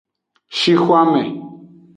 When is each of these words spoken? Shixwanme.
Shixwanme. 0.57 1.23